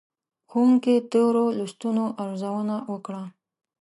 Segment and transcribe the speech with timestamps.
[0.49, 3.23] ښوونکي تېرو لوستونو ارزونه وکړه.